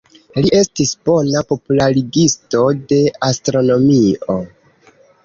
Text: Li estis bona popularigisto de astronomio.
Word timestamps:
Li 0.43 0.51
estis 0.59 0.93
bona 1.09 1.43
popularigisto 1.51 2.63
de 2.93 2.99
astronomio. 3.29 4.39